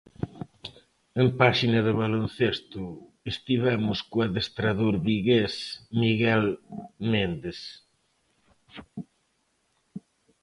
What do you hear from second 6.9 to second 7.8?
Méndez.